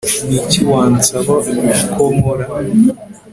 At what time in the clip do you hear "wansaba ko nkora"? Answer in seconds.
0.71-2.45